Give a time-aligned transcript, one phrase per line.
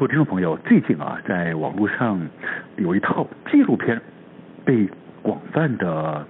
[0.00, 2.18] 各位听众朋友，最近啊，在网络上
[2.78, 4.00] 有一套纪录片
[4.64, 4.88] 被
[5.20, 6.26] 广泛的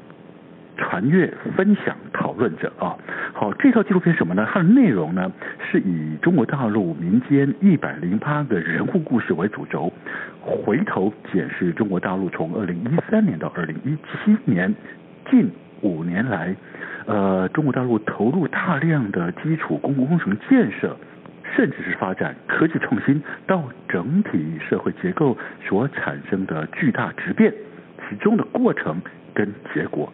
[0.76, 2.98] 传阅、分享、讨论着啊。
[3.32, 4.44] 好，这套纪录片什么呢？
[4.52, 5.30] 它的内容呢，
[5.70, 9.92] 是以中国大陆民间一百零八个人物故事为主轴，
[10.40, 14.74] 回头检视中国大陆从二零一三年到二零一七年
[15.30, 15.48] 近
[15.80, 16.56] 五年来，
[17.06, 20.96] 呃，中国大陆投入大量的基础公共工程建设。
[21.56, 27.52] 甚至是发展科技创新到整体社会结构所产生的巨大质变，
[28.08, 29.00] 其中的过程
[29.34, 30.12] 跟结果。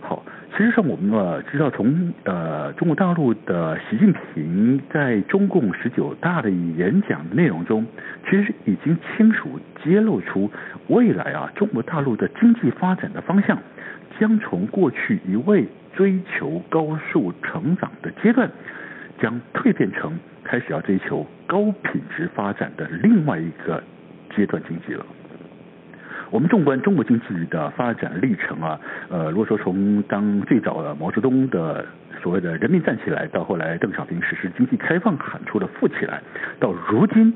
[0.00, 7.86] 好，其实上我们呃知道，从呃中国大陆的习近平在中共十九大的演讲内容中，
[8.28, 10.50] 其实已经清楚揭露出
[10.88, 13.56] 未来啊中国大陆的经济发展的方向，
[14.18, 18.50] 将从过去一味追求高速成长的阶段，
[19.22, 20.12] 将蜕变成。
[20.44, 23.80] 开始要追求高品质发展的另外一个
[24.34, 25.06] 阶段经济了。
[26.30, 28.78] 我们纵观中国经济的发展历程啊，
[29.08, 31.86] 呃，如果说从当最早的毛泽东的
[32.20, 36.20] 所谓的人民站起来，到后来邓小平实施经济开放喊出的富起来，
[36.58, 37.32] 到如今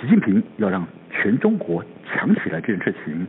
[0.00, 3.26] 习近平要让全中国强起来这件事情，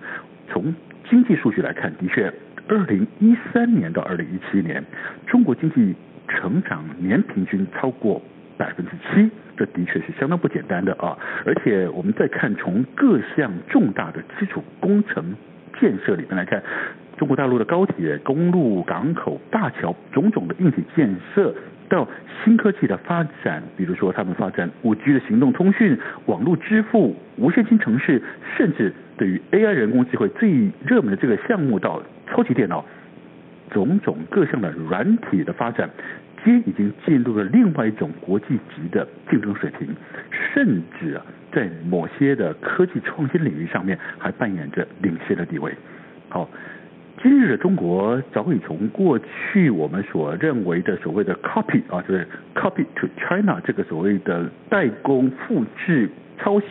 [0.50, 0.76] 从
[1.10, 2.32] 经济数据来看，的确，
[2.68, 4.84] 二零一三年到二零一七年，
[5.26, 5.96] 中国经济
[6.30, 8.22] 成长年平均超过。
[8.60, 11.18] 百分之七，这的确是相当不简单的啊！
[11.46, 15.34] 而且我们再看从各项重大的基础工程
[15.80, 16.62] 建设里面来看，
[17.18, 21.56] 中国大陆的高铁、公路、港口、大桥种种的硬体建设，
[21.88, 22.06] 到
[22.44, 28.22] 新科技的发展，比如说他们发展五 G 的行动通讯、网络支付、无线新城市，
[28.58, 32.84] 甚至对于 AI 人工智慧最热门的这个项目到超级电脑，
[33.72, 35.90] 种种各项的软体的发展。
[36.46, 39.88] 已经进入了另外一种国际级的竞争水平，
[40.54, 45.74] 甚至啊，在某些的科技创新领域上面还扮演着领先的地位。
[46.30, 46.50] 好，
[47.22, 56.68] 今日的中国早已从过去我们所认为的所谓的 copy 啊，就是 copy to China 这个所谓的代工、复制、抄袭，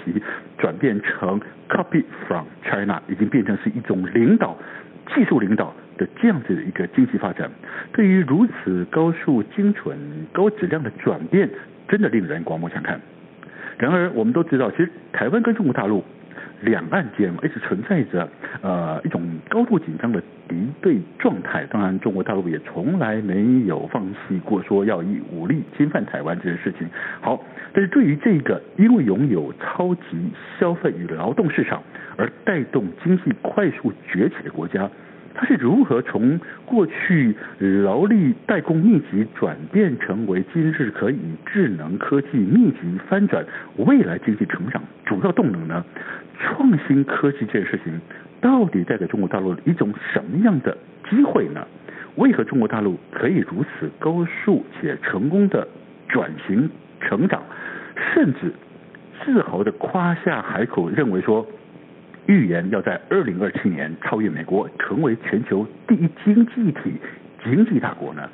[0.56, 4.56] 转变成 copy from China，已经变成是一种领导、
[5.14, 5.74] 技术领导。
[5.98, 7.50] 的这样子的一个经济发展，
[7.92, 9.98] 对于如此高速、精准、
[10.32, 11.50] 高质量的转变，
[11.88, 12.98] 真的令人刮目相看。
[13.76, 16.02] 然而，我们都知道，其实台湾跟中国大陆
[16.62, 18.28] 两岸间一直存在着
[18.60, 21.64] 呃一种高度紧张的敌对状态。
[21.70, 26.88] 当然，中国大陆也从来没有放弃过说要以武力侵犯台湾这件事情。
[27.20, 27.40] 好，
[27.72, 31.80] 但是对于这个因为拥有超级消费与劳动市场
[32.16, 34.90] 而带动经济快速崛起的国家。
[35.40, 37.32] 它是如何从过去
[37.84, 41.16] 劳力代工密集转变成为今日可以
[41.46, 45.84] 智能科技密集翻转未来经济成长主要动能呢？
[46.40, 48.00] 创新科技这件事情
[48.40, 50.76] 到底带给中国大陆一种什么样的
[51.08, 51.64] 机会呢？
[52.16, 55.68] 为何中国大陆可以如此高速且成功的
[56.08, 56.68] 转型
[57.00, 57.40] 成长，
[58.12, 58.52] 甚至
[59.24, 61.46] 自豪的夸下海口，认为说，
[62.28, 66.92] 预言要在二零二七年超越美国，成为全球第一经济体、
[67.42, 68.28] 经济大国呢？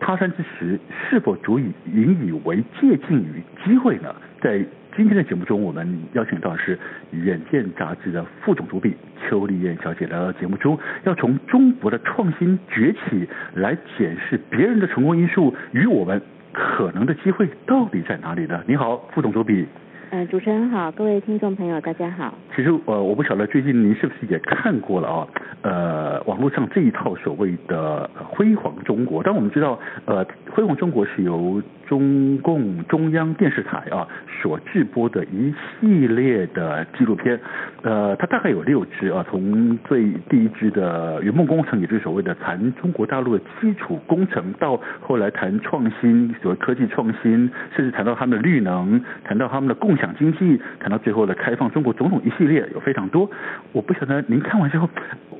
[0.00, 0.76] 他山之石
[1.08, 4.12] 是否足以引以为借鉴与机会呢？
[4.40, 4.58] 在
[4.96, 6.76] 今天的节目中，我们邀请到的是
[7.12, 16.20] 《远见》杂志的副总主笔邱丽艳小姐来到节目中，要从中国的创新崛起来检视别人的成功因素与我们
[16.52, 18.64] 可能的机会到底在哪里呢？
[18.66, 19.64] 你好，副总主笔。
[20.10, 22.32] 嗯、呃，主持人好，各位听众朋友大家好。
[22.54, 25.26] 其实呃，我不晓得最近您是不是也看过了啊？
[25.62, 34.06] 呃，网络上这一套所谓的辉煌中国，但我们知道，呃，辉煌中国是由中共中央电视台啊
[34.40, 37.40] 所制播的一系列的纪录片，
[37.82, 53.30] 呃，它大概有六支啊，从最第一支的圆梦工程，也就是所谓的谈中国大陆的基础工程，到后来谈创新，所谓科技创新，甚至谈到他们的绿能，谈到他们的共享经济，谈到最后的开放中国，种种一系列有非常多。
[53.72, 54.88] 我不晓得您看完之后，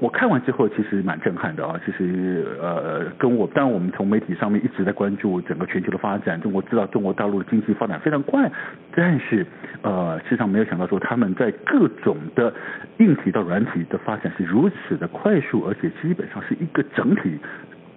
[0.01, 6.41] 我看完之后其实蛮震撼的啊，其实呃，跟我当然我们从媒体上面一直在关注整个全球的发展。
[6.41, 8.51] 中国知道中国大陆的经济发展非常快，
[8.95, 9.47] 但是
[9.83, 12.53] 呃，实际上没有想到说他们在各种的
[12.99, 17.39] 硬体到软体的发展是如此的快速，而且基本上是一个整体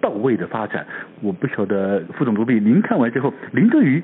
[0.00, 0.86] 到位的发展。
[1.20, 4.02] 我不晓得副总督弼，您看完之后，您对于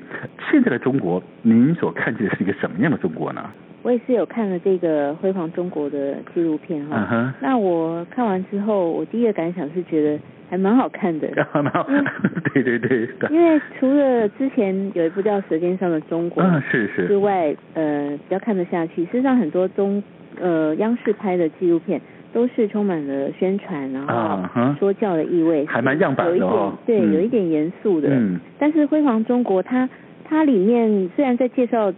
[0.51, 3.41] 现在的中国，您所看见的是一个什么样的中国呢？
[3.83, 7.07] 我也是有看了这个辉煌中国的纪录片哈。
[7.11, 7.31] Uh.
[7.41, 10.19] 那我看完之后，我第一个感想是觉得。
[10.49, 11.27] 还蛮好看的，
[12.53, 13.09] 对对对。
[13.29, 16.41] 因为除了之前有一部叫《舌尖上的中国》
[16.71, 19.03] 是是之外，呃，比较看得下去。
[19.07, 20.01] 事实上，很多中
[20.39, 21.99] 呃央视拍的纪录片
[22.37, 26.77] 都是充满了宣传，然后说教的意味，还蛮样板的哦。
[26.85, 28.09] 对，有一点严肃的。
[28.11, 28.39] 嗯。
[28.59, 29.89] 但是辉煌中国，它
[30.23, 31.91] 它里面虽然在介绍。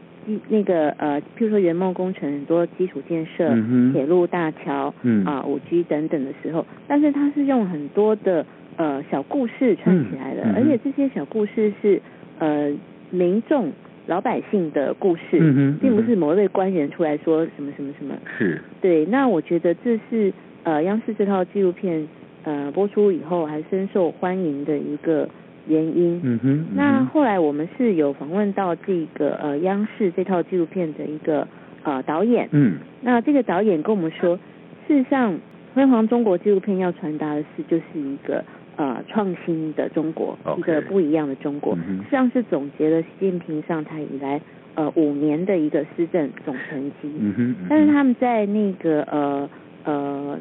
[0.47, 8.45] 那个呃，譬如说圆梦工程很多基础建设，嗯、铁路大桥，嗯啊五 G 等等的时候，但是它是用很多的
[8.75, 11.99] 呃小故事串起来的，嗯、而且这些小故事是
[12.37, 12.71] 呃
[13.09, 13.71] 民众
[14.09, 18.15] 老百姓的故事，嗯嗯并不是某一位官员出来说什么什么什么。
[18.37, 18.61] 是。
[18.81, 20.33] 对，那我觉得这是
[20.63, 22.07] 呃央视这套纪录片
[22.43, 25.29] 呃播出以后还深受欢迎的一个。
[25.67, 31.47] 原因，嗯哼，嗯哼，那后来我们是有访问到这个呃央视这套纪录片的一个
[31.83, 34.39] 呃导演，嗯，那这个导演跟我们说，
[34.87, 35.37] 事实上
[35.75, 38.43] 辉煌中国纪录片要传达的是就是一个
[38.79, 44.39] 呃创新的中国.一个不一样的中国，嗯，实际上是总结了习近平上台以来
[44.75, 49.49] 呃五年的一个施政总成绩，嗯哼，嗯哼，但是他们在那个呃
[49.83, 50.39] 呃。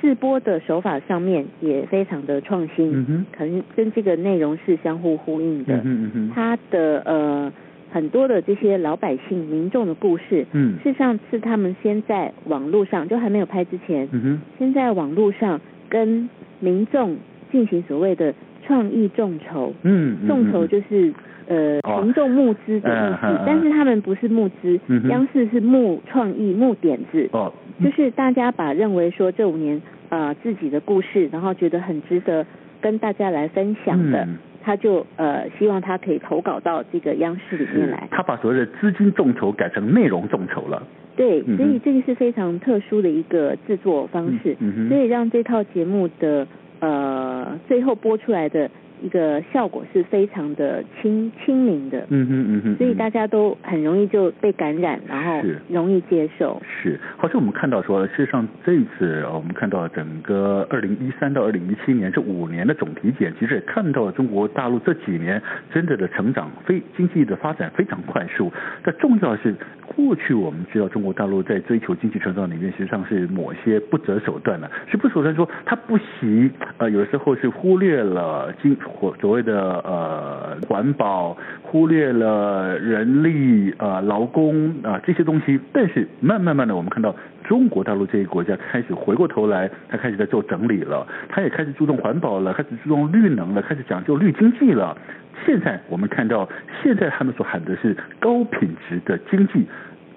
[0.00, 3.26] 制播的手法上面也非常的创新，嗯、哼。
[3.36, 5.76] 可能跟这个内容是相互呼应的。
[5.84, 7.52] 嗯嗯他的呃
[7.92, 15.60] 很多的这些老百姓民众的故事，嗯，事实上是他们先在网络上，就还没有拍之前，嗯哼，先在网络上
[15.90, 16.30] 跟
[16.60, 17.18] 民众
[17.50, 18.34] 进行所谓的
[18.66, 21.12] 创意众筹，嗯，众筹就是
[21.48, 27.52] 呃群众募资的意思，哦、但是他们不是募资，嗯、央视是募创意募点子，哦。
[27.82, 29.80] 就是大家把认为说这五年
[30.10, 32.44] 呃自己的故事，然后觉得很值得
[32.80, 38.06] 跟大家来分享的，嗯、他就呃希望他可以投稿到这个央视里面来。
[38.10, 40.82] 他把所谓的资金众筹改成内容众筹了。
[41.16, 46.46] 对，所以这个是非常特殊的一个制作方式，嗯嗯、所以让这套节目的
[46.80, 48.70] 呃最后播出来的。
[49.02, 55.40] 一个效果是非常的亲亲民的，嗯哼嗯哼，所以大家都很容易就被感染，然后
[55.70, 56.60] 容易接受。
[56.82, 65.40] 是，好像我们看到说，事实上这一次我们看到整个二零一三到二零一七年这五年的总体检，其实也看到了中国大陆这几年
[65.72, 68.52] 真的的成长非经济的发展非常快速。
[68.82, 69.54] 但重要的是，
[69.94, 78.76] 过去我们知道中国大陆在追求经济成长里面，实际上是某些不择手段的，是不择手段说他不惜呃有时候是忽略了经。
[79.20, 87.14] 所谓的呃环保，忽略了人力呃劳工啊、这些东西，但是慢慢慢的我们看到
[87.44, 94.96] 中国大陆这个国家开始回过头来，他开始在做整理了，他也开始注重环保了，开始注重绿能了，开始讲究绿经济了。
[95.46, 96.48] 现在我们看到，
[96.82, 99.66] 现在他们所喊的是高品质的经济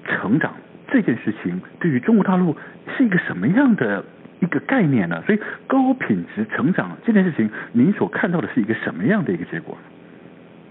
[0.05, 0.53] 成长
[0.89, 2.55] 这件事情，对于中国大陆
[2.97, 4.03] 是一个什么样的？
[4.39, 9.77] 一个概念呢，所以高品质成长这件事情，您所看到的是一个什么样的一个结果？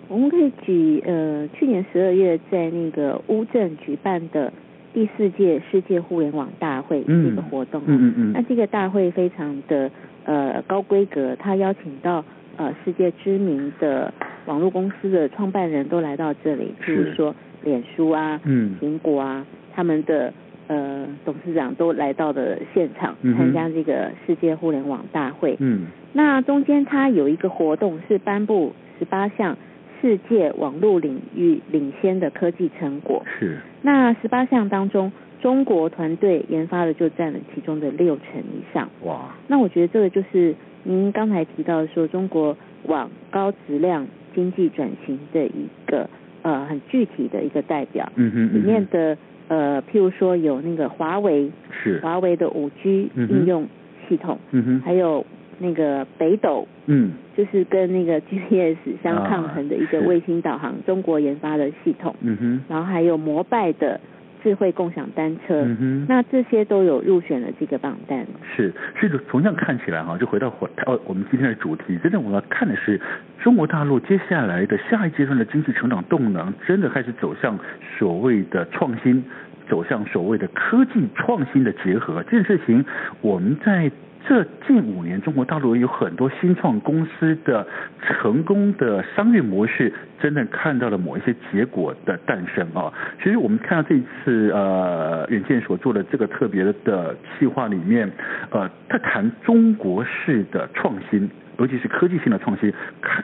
[0.08, 4.52] 我们可以举呃，去年十二月在那个乌镇举办的
[4.92, 9.90] 第四届世界互联网大会这个活动，嗯嗯嗯，那这个大会非常的
[10.25, 12.22] 呃高规格，他邀请到
[12.58, 14.12] 呃世界知名的
[14.46, 20.32] 网络公司的创办人都来到这里，譬如说脸书啊，嗯，苹果啊，他们的。
[20.68, 25.56] 呃，董事长都来到了现场参加这个世界互联网大会。
[25.58, 29.58] 嗯，那中间它有一个活动是颁布十八项
[30.00, 33.22] 世界网络领域领先的科技成果。
[33.38, 33.58] 是。
[33.82, 38.88] 那十八项当中，中国团队研发的就占了其中的六成以上。
[39.02, 39.34] 哇。
[39.49, 46.09] 那我觉得这个就是您刚才提到说，中国往高质量经济转型的一个
[46.43, 48.11] 呃很具体的一个代表。
[48.17, 49.17] 嗯哼，里面的
[49.49, 53.67] 呃，譬如说有那个华为，是华为的五 G 应用
[54.09, 54.39] 系统。
[54.51, 55.25] 嗯哼，还有
[55.59, 62.15] 那个北斗，嗯，就是跟那个 GPS 相抗衡的一个卫星导航，中国研发的系统。
[62.21, 64.01] 嗯哼，然后还有摩拜的。
[64.42, 68.26] 智慧共享单车，嗯哼，那这些都有入选了这个榜单。
[68.56, 73.00] 是，是的，从这样看起来哈，就回到回哦我们今天的主题，真的我们要看的是
[73.38, 77.58] 中国大陆接下来的下一阶段的经济成长动能，真的开始走向
[77.99, 79.25] 所谓的创新，
[79.68, 82.22] 走向所谓的科技创新的结合。
[82.25, 82.84] 这件事情，
[83.20, 83.90] 我们在。
[84.29, 87.67] 这近五年，中国大陆有很多新创公司的
[88.00, 92.93] 成功的商业模式，真的看到了某一些结果的诞生啊。
[93.23, 98.11] 其实我们看到这一次呃远见所做的这个特别的企划里面，
[98.50, 102.73] 呃，他谈中国式的创新，尤其是科技性的创新，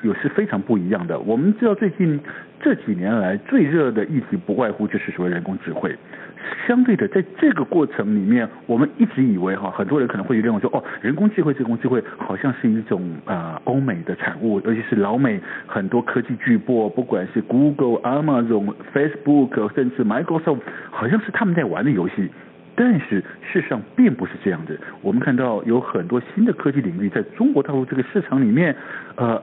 [0.02, 1.19] 有是非常不一样的。
[1.21, 2.21] 我们知道最近
[2.61, 5.97] 这几年来最热的议题，不外乎就是所谓人工智慧。
[6.66, 22.28] 相对的，在这个过程里面，我们一直以为哈，很多人可能会认为说，哦，人工智慧，人工智慧好像是一种、呃、欧美的产物，尤其是老美很多科技巨擘，不管是 Google、Amazon、Facebook，甚至 Microsoft，好像是他们在玩的游戏。
[22.75, 24.76] 但是事实上并不是这样的。
[25.02, 28.76] 我们看到有很多新的科技领域在中国大陆这个市场里面，
[29.16, 29.35] 呃，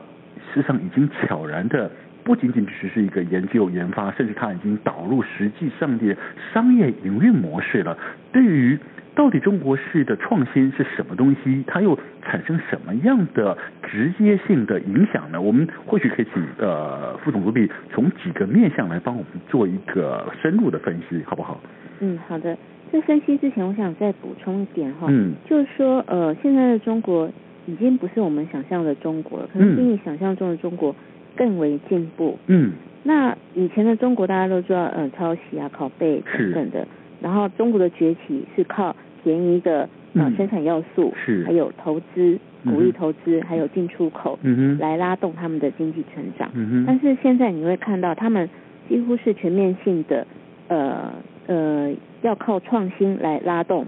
[0.54, 1.92] 事实上已经悄然的。
[2.25, 6.17] 不仅仅只是一个研究研发，甚至它已经导入实际上的
[6.51, 7.96] 商业营运模式了。
[8.34, 8.77] 对于
[9.13, 15.39] 到底中国式的创新是什么东西，它又产生什么样的直接性的影响呢？
[15.39, 21.62] 我们或许可以请呃副总主笔从几个面向来帮我们做一个深入的分析，好不好？
[22.00, 22.58] 嗯，好的。
[22.91, 27.32] 在分析之前，我想再补充一点哈，嗯，就是说呃，现在的中国
[27.67, 30.96] 已经不是我们想象的中国了，可能比你想象中的中国。
[31.36, 32.38] 更为进步。
[32.48, 32.72] 嗯，
[33.04, 36.88] 那以前的中国大家都知道，嗯，抄袭啊、拷贝等等的。
[37.22, 46.50] 然后中国的崛起是靠便宜的呃生产要素，是还有投资，鼓励投资，还有进出口，嗯哼，来拉动他们的经济成长。
[46.54, 46.84] 嗯哼。
[46.86, 48.50] 但是现在你会看到，他们
[48.89, 50.27] 几乎是全面性的，
[50.68, 51.13] 呃
[51.48, 53.86] 呃，要靠创新来拉动，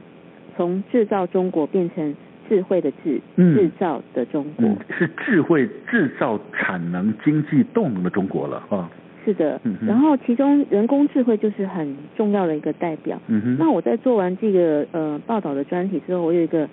[0.55, 2.15] 从制造中国变成。
[2.49, 8.89] 智慧的智，制造的中国，嗯嗯、是智慧制造产能经济动能的中国了啊。
[9.25, 13.19] 是的，然后其中人工智慧就是很重要的一个代表。
[13.27, 13.57] 嗯哼。
[13.59, 16.69] 那我在做完这个呃报道的专题之后，我有一个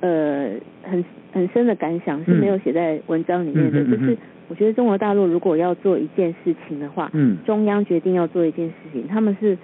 [0.00, 0.50] 呃
[0.82, 4.18] 很很深的感想是没有写在文章里面的，嗯、就是
[4.48, 9.56] 我觉得中国大陆如果要做一件事情的话，嗯，中央决定要做一件事情，他们是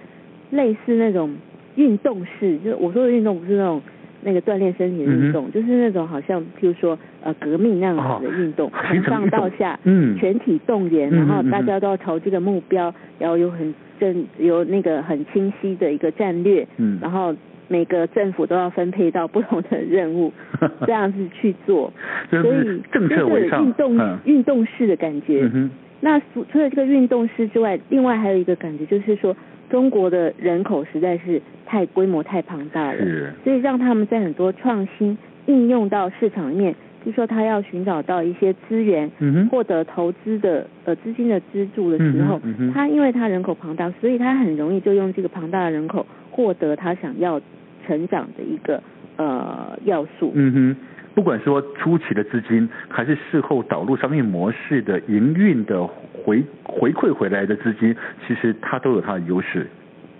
[0.49, 1.35] 类似那种
[1.75, 3.79] 运动式，就是我说的运动不是那种。
[4.25, 17.35] 那个锻炼身体的运动，嗯，就是那种好像，譬如说，呃，革命那样子的运动，从，哦，上到 下，嗯，全体动员，然后大家都要朝这个目标，嗯，然后有很正，有那个很清晰的一个战略，嗯，然后
[17.67, 20.31] 每个政府都要分配到不同的任务，
[20.85, 21.91] 这样子去做，
[22.29, 25.49] 所以政策为上，运动，嗯，运动式的感觉。
[25.53, 25.69] 嗯，
[26.01, 29.35] 那除除了这个运动式之外，另外还有一个感觉就是说。
[29.69, 32.99] 中国的人口实在是太规模太庞大了，
[33.43, 35.17] 所以让他们在很多创新
[35.47, 42.39] 应用到市场里面，就说他要寻找到一些资源，嗯获得投资的呃资金的资助的时候，
[42.73, 47.41] 他因为他人口庞大，所以他很容易就用这个庞大的人口获得他想要
[47.85, 48.81] 成长的一个
[49.17, 50.31] 呃要素。
[50.35, 50.75] 嗯哼，
[51.13, 55.89] 不管说初期的资金，还是事后导入商业模式的营运的。
[56.25, 57.93] 回回馈回来的资金，
[58.25, 59.67] 其实它都有它的优势。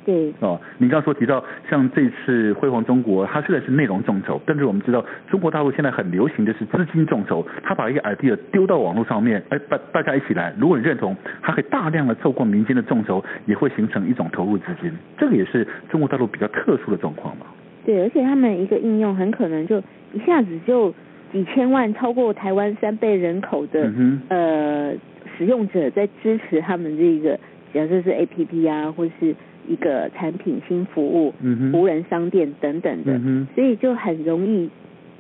[0.03, 17.45] 对哦，你刚刚说提到像这次辉煌中国，它虽然是内容众筹，但是我们知道中国大陆现在很流行的是资金众筹，它把一个 idea 丢到网络上面，哎，大大家一起来，如果你认同，它可以大量的透过民间的众筹，也会形成一种投入资金，这个也是中国大陆比较特殊的状况嘛。
[17.85, 19.79] 对，而且他们一个应用很可能就
[20.13, 20.93] 一下子就
[21.31, 24.93] 几千万，超过台湾三倍人口的，嗯、呃。
[25.35, 27.39] 使用者在支持他们这个，
[27.73, 29.35] 假设是 APP 啊，或是
[29.67, 34.69] 一个产品新服务，嗯，无人商店等等的，嗯，所以就很容易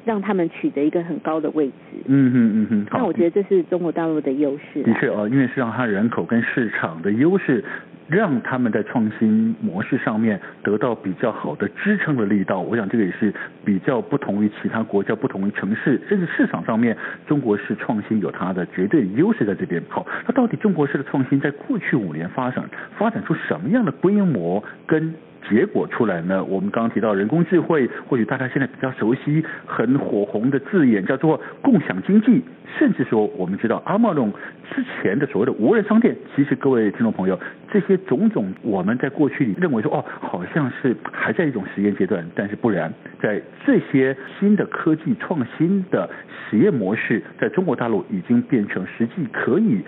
[0.05, 1.73] 让他们取得一个很高的位置。
[2.05, 4.83] 嗯哼嗯哼，那我觉得这是中国大陆的优势。
[4.83, 7.65] 的确哦，因为是让它人口跟市场的优势。
[8.07, 13.33] 让他们在创新模式上面得到比较好的支撑的力道，我想这个也是
[13.63, 16.95] 比较不同于其他国家、不同于城市，甚至市场上面，
[17.25, 19.81] 中国式创新有它的绝对优势在这边。
[19.89, 25.13] 好，那到底中国式的创新在过去五年发展发展出什么样的规模跟
[25.49, 26.43] 结果出来呢？
[26.43, 32.41] 我们刚刚提到人工智慧，或许大家现在比较熟悉、很火红的字眼叫做共享经济，
[32.77, 34.31] 甚至说我们知道 Amazon
[34.73, 37.39] 之前的所谓的无人商店，其实各位听众朋友，
[37.71, 46.09] 这些种种我们在过去认为说哦，好像是还在一种实验阶段，但是不然，在这些新的科技创新的
[46.49, 49.81] 实验模式，在中国大陆已经变成实际可以。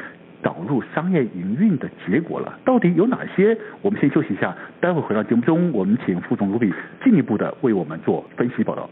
[0.46, 3.58] 导入商业营运的结果了，到底有哪些？
[3.82, 6.72] 我们先休息一下，待会回到节目中，我们请副总卢比
[7.04, 8.88] 进一步的为我们做分析报道。